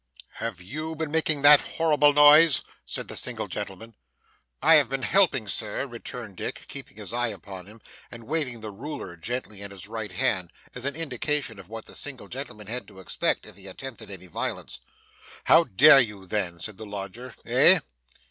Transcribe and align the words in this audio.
'Have 0.37 0.59
YOU 0.59 0.95
been 0.95 1.11
making 1.11 1.43
that 1.43 1.61
horrible 1.61 2.11
noise?' 2.11 2.63
said 2.87 3.07
the 3.07 3.15
single 3.15 3.47
gentleman. 3.47 3.93
'I 4.59 4.73
have 4.73 4.89
been 4.89 5.03
helping, 5.03 5.47
sir,' 5.47 5.85
returned 5.85 6.37
Dick, 6.37 6.65
keeping 6.67 6.97
his 6.97 7.13
eye 7.13 7.27
upon 7.27 7.67
him, 7.67 7.79
and 8.09 8.23
waving 8.23 8.61
the 8.61 8.71
ruler 8.71 9.15
gently 9.15 9.61
in 9.61 9.69
his 9.69 9.87
right 9.87 10.13
hand, 10.13 10.51
as 10.73 10.85
an 10.85 10.95
indication 10.95 11.59
of 11.59 11.69
what 11.69 11.85
the 11.85 11.93
single 11.93 12.29
gentleman 12.29 12.65
had 12.65 12.87
to 12.87 12.99
expect 12.99 13.45
if 13.45 13.55
he 13.55 13.67
attempted 13.67 14.09
any 14.09 14.25
violence. 14.25 14.79
'How 15.43 15.65
dare 15.65 15.99
you 15.99 16.25
then,' 16.25 16.59
said 16.59 16.77
the 16.77 16.85
lodger, 16.87 17.35
'Eh? 17.45 17.81